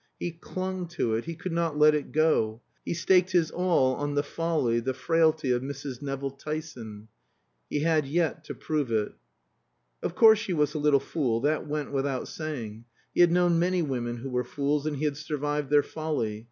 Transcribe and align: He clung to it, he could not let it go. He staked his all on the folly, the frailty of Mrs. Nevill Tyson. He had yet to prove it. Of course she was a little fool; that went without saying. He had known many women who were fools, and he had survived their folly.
He 0.19 0.31
clung 0.31 0.87
to 0.97 1.13
it, 1.13 1.25
he 1.25 1.35
could 1.35 1.51
not 1.51 1.77
let 1.77 1.93
it 1.93 2.11
go. 2.11 2.59
He 2.83 2.95
staked 2.95 3.33
his 3.33 3.51
all 3.51 3.93
on 3.93 4.15
the 4.15 4.23
folly, 4.23 4.79
the 4.79 4.95
frailty 4.95 5.51
of 5.51 5.61
Mrs. 5.61 6.01
Nevill 6.01 6.31
Tyson. 6.31 7.07
He 7.69 7.81
had 7.81 8.07
yet 8.07 8.43
to 8.45 8.55
prove 8.55 8.91
it. 8.91 9.11
Of 10.01 10.15
course 10.15 10.39
she 10.39 10.53
was 10.53 10.73
a 10.73 10.79
little 10.79 10.99
fool; 10.99 11.39
that 11.41 11.67
went 11.67 11.91
without 11.91 12.27
saying. 12.27 12.85
He 13.13 13.21
had 13.21 13.31
known 13.31 13.59
many 13.59 13.83
women 13.83 14.17
who 14.17 14.31
were 14.31 14.43
fools, 14.43 14.87
and 14.87 14.97
he 14.97 15.05
had 15.05 15.17
survived 15.17 15.69
their 15.69 15.83
folly. 15.83 16.39